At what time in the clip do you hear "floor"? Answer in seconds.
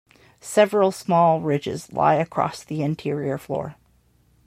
3.37-3.75